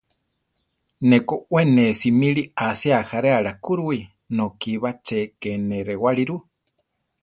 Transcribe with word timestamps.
Ne 1.09 1.19
ko 1.31 1.35
we 1.57 1.61
ne 1.75 1.85
simíli 1.99 2.43
ásia 2.69 2.95
ajaréala 3.03 3.51
kúruwi; 3.63 3.99
nokí 4.35 4.71
ba 4.83 4.91
ché 5.05 5.19
ké 5.41 5.51
ne 5.67 5.77
rewáli 5.89 6.23
ru. 6.29 6.37